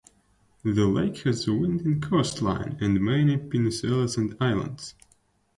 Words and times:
The 0.63 0.87
lake 0.87 1.17
has 1.25 1.47
a 1.47 1.53
winding 1.53 2.01
coastline 2.01 2.75
and 2.81 2.99
many 2.99 3.37
peninsulas 3.37 4.17
and 4.17 4.35
islands. 4.41 4.95